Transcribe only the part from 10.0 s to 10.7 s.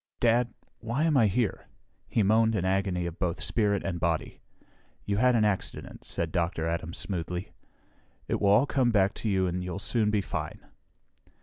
be fine."